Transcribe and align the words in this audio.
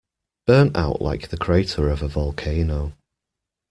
Burnt 0.47 0.75
out 0.75 0.99
like 0.99 1.27
the 1.27 1.37
crater 1.37 1.91
of 1.91 2.01
a 2.01 2.07
volcano. 2.07 2.93